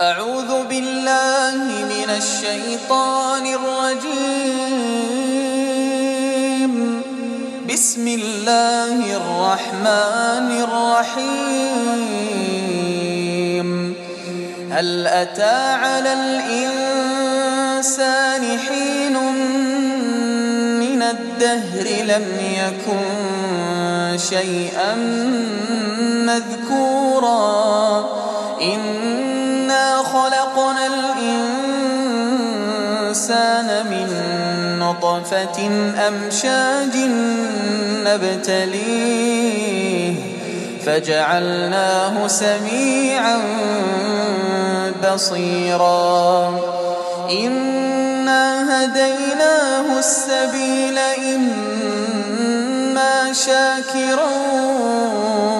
[0.00, 4.22] أعوذ بالله من الشيطان الرجيم.
[7.68, 11.28] بسم الله الرحمن الرحيم.
[14.70, 17.38] هل أتى على الإنسان
[18.58, 19.16] حين
[20.80, 23.04] من الدهر لم يكن
[24.16, 24.94] شيئا
[26.24, 27.59] مذكورا؟
[35.00, 35.58] نطفة
[36.08, 36.94] أمشاج
[38.06, 40.14] نبتليه
[40.86, 43.38] فجعلناه سميعا
[45.04, 46.58] بصيرا.
[47.30, 48.44] إنا
[48.84, 50.98] هديناه السبيل
[51.34, 54.32] إما شاكرا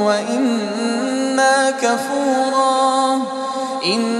[0.05, 3.23] وإما كفورا.
[3.85, 4.20] إنا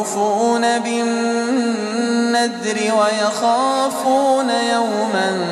[0.00, 5.44] يوفون بالنذر ويخافون يوما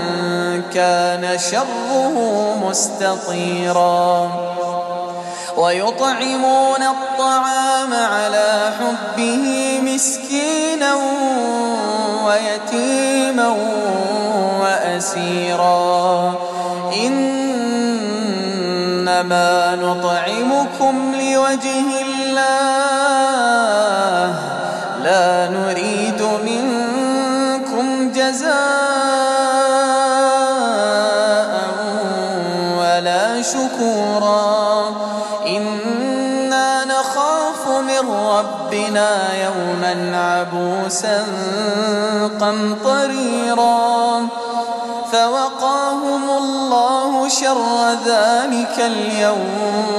[0.75, 2.17] كان شره
[2.69, 4.31] مستطيرا.
[5.57, 10.95] ويطعمون الطعام على حبه مسكينا
[12.27, 13.57] ويتيما
[14.61, 16.35] وأسيرا.
[17.07, 17.87] إنما
[19.77, 23.18] نطعمكم لوجه الله.
[25.49, 28.59] نريد منكم جزاء
[32.79, 34.97] ولا شكورا.
[35.47, 41.25] إنا نخاف من ربنا يوما عبوسا
[42.41, 44.27] قمطريرا.
[45.13, 49.99] فوقاهم الله شر ذلك اليوم.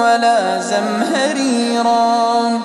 [0.00, 2.60] ولا زمهريرا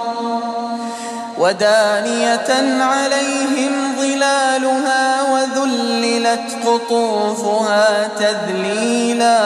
[1.38, 9.40] ودانية عليهم ظلالها وذللت قطوفها تذليلا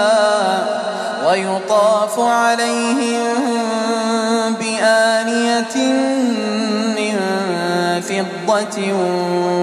[1.28, 3.36] ويطاف عليهم
[4.60, 5.76] بآنية
[6.98, 7.20] من
[8.02, 8.94] فضة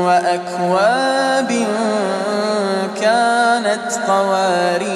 [0.04, 1.66] وأكواب
[3.00, 4.95] كانت قواريرا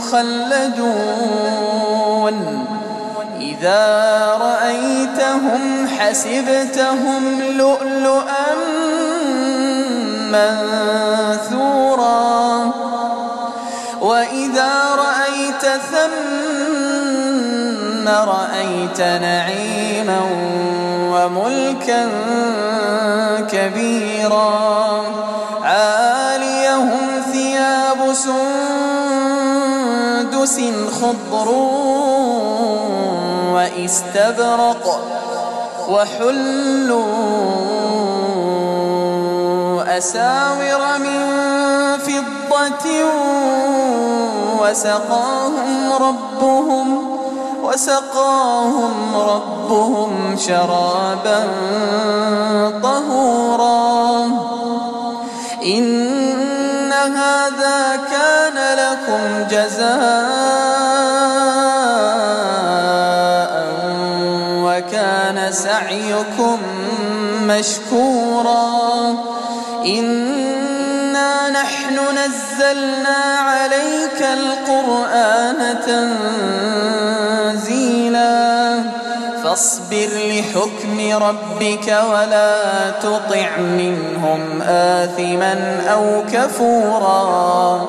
[0.00, 1.16] مخلدون.
[3.40, 8.54] إذا رأيتهم حسبتهم لؤلؤا
[11.40, 12.20] منثورا.
[14.00, 16.08] وإذا رأيت ثم
[18.08, 20.20] رأيت نعيما
[21.12, 22.08] وملكا
[23.52, 25.04] كبيرا.
[25.62, 28.69] عاليهم ثياب سندس
[30.46, 31.48] خضر
[33.54, 35.00] واستبرق
[35.90, 37.04] وحلوا
[39.98, 41.20] أساور من
[41.98, 42.86] فضة
[44.60, 47.10] وسقاهم ربهم
[47.64, 51.44] وسقاهم ربهم شرابا
[52.82, 54.26] طهورا.
[55.64, 56.09] إن
[59.10, 59.90] لكم جزاء
[64.64, 66.58] وكان سعيكم
[67.42, 69.14] مشكورا.
[69.86, 75.60] إنا نحن نزلنا عليك القرآن
[77.56, 78.40] تنزيلا.
[79.44, 82.54] فاصبر لحكم ربك ولا
[83.02, 87.88] تطع منهم آثما أو كفورا.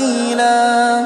[0.00, 1.04] ثقيلا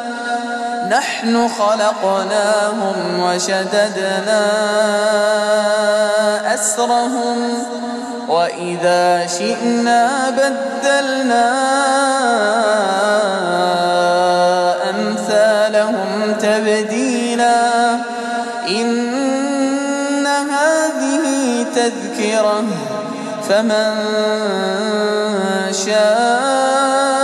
[0.90, 4.44] نحن خلقناهم وشددنا
[6.54, 7.64] أسرهم
[8.28, 11.50] وإذا شئنا بدلنا
[14.90, 17.94] أمثالهم تبديلا.
[18.68, 22.64] إن هذه تذكرة
[23.48, 23.94] فمن
[25.86, 27.23] شاء